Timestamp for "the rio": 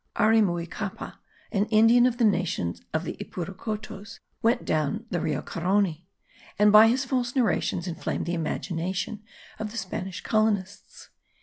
5.11-5.43